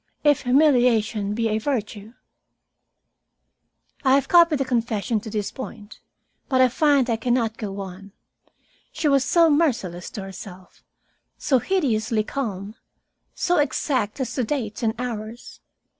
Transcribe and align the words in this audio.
If 0.23 0.41
humiliation 0.45 1.35
be 1.35 1.47
a 1.49 1.59
virtue" 1.59 2.13
I 4.03 4.15
have 4.15 4.27
copied 4.27 4.57
the 4.57 4.65
confession 4.65 5.19
to 5.19 5.29
this 5.29 5.51
point, 5.51 5.99
but 6.49 6.59
I 6.59 6.69
find 6.69 7.07
I 7.07 7.17
can 7.17 7.35
not 7.35 7.55
go 7.59 7.79
on. 7.81 8.11
She 8.91 9.07
was 9.07 9.23
so 9.23 9.47
merciless 9.47 10.09
to 10.17 10.23
herself, 10.23 10.83
so 11.37 11.59
hideously 11.59 12.23
calm, 12.23 12.73
so 13.35 13.57
exact 13.59 14.19
as 14.19 14.33
to 14.33 14.43
dates 14.43 14.81
and 14.81 14.95
hours. 14.99 15.59